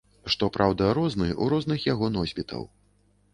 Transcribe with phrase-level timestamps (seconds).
[0.33, 2.67] Што праўда, розны ў розных яго носьбітаў.